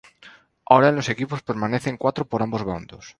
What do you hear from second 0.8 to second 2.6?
en los equipos permanecen cuatro por